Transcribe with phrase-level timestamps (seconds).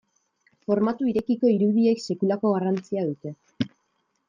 [0.69, 3.37] Formatu irekiko irudiek sekulako garrantzia dute.